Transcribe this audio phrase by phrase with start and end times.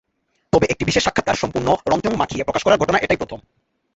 [0.53, 3.39] তবে একটি বিশেষ সাক্ষাৎকার সম্পূর্ণ রংচং মাখিয়ে প্রকাশ করার ঘটনা এটাই প্রথম।